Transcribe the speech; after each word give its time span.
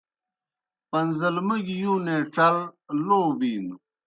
پَن٘زلمَوْگیْ 0.89 1.75
یُونے 1.81 2.15
ڇل 2.33 2.55
لو 3.05 3.21
بِینوْ۔ 3.37 3.75